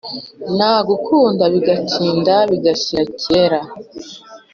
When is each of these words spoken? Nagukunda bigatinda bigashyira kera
Nagukunda 0.57 1.43
bigatinda 1.53 2.35
bigashyira 2.51 3.01
kera 3.21 3.61